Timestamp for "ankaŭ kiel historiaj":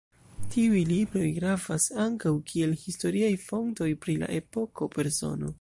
2.05-3.31